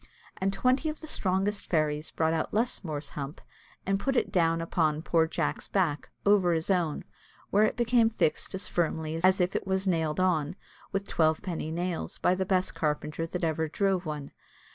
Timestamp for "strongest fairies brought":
1.05-2.51